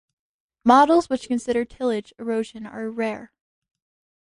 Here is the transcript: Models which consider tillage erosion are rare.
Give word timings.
Models 0.65 1.11
which 1.11 1.27
consider 1.27 1.63
tillage 1.63 2.11
erosion 2.17 2.65
are 2.65 2.89
rare. 2.89 3.31